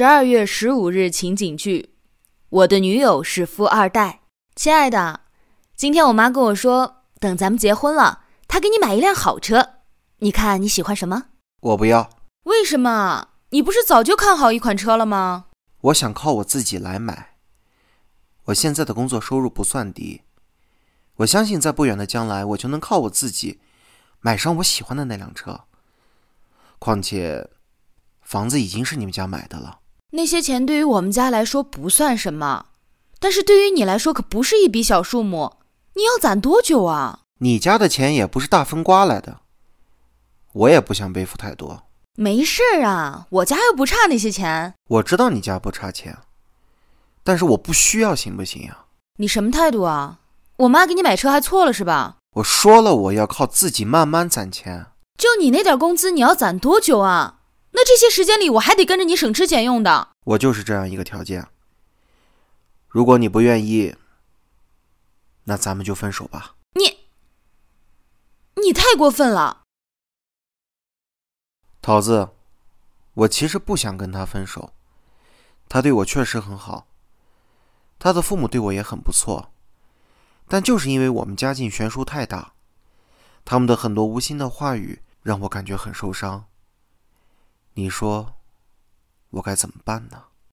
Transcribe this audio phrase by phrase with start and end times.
[0.00, 1.94] 十二月十五日情景剧：
[2.48, 4.22] 我的女友是富二代。
[4.56, 5.24] 亲爱的，
[5.76, 9.72] 今天我妈跟我说，等咱们结婚了，她给你买一辆好车。
[10.20, 11.24] 你看你喜欢什么？
[11.60, 12.08] 我不要。
[12.44, 13.28] 为什么？
[13.50, 15.48] 你不是早就看好一款车了吗？
[15.82, 17.34] 我想靠我自己来买。
[18.44, 20.22] 我现在的工作收入不算低，
[21.16, 23.60] 我相信在不远的将来，我就能靠我自己
[24.20, 25.64] 买上我喜欢的那辆车。
[26.78, 27.50] 况且，
[28.22, 29.79] 房子已经是你们家买的了。
[30.10, 32.66] 那些钱对于我们家来说不算什么，
[33.18, 35.54] 但是对于你来说可不是一笔小数目。
[35.94, 37.20] 你要攒多久啊？
[37.38, 39.40] 你家的钱也不是大风刮来的。
[40.52, 41.84] 我也不想背负太多，
[42.16, 44.74] 没事儿啊，我家又不差那些钱。
[44.88, 46.18] 我知道你家不差钱，
[47.22, 48.86] 但是我不需要，行不行呀？
[49.18, 50.18] 你什么态度啊？
[50.56, 52.16] 我妈给你买车还错了是吧？
[52.36, 54.86] 我说了，我要靠自己慢慢攒钱。
[55.18, 57.39] 就你那点工资，你要攒多久啊？
[57.72, 60.08] 那这些时间里，我还得跟着你省吃俭用的。
[60.24, 61.48] 我就是这样一个条件。
[62.88, 63.96] 如果你不愿意，
[65.44, 66.56] 那咱们就分手吧。
[66.74, 66.98] 你，
[68.62, 69.62] 你太过分了。
[71.80, 72.30] 桃子，
[73.14, 74.72] 我其实不想跟他分手，
[75.68, 76.86] 他对我确实很好，
[77.98, 79.50] 他的父母对我也很不错，
[80.46, 82.52] 但就是因为我们家境悬殊太大，
[83.44, 86.44] 他们的很多无心的话语让我感觉很受伤。
[87.74, 88.40] 你说，
[89.30, 90.29] 我该怎么办呢？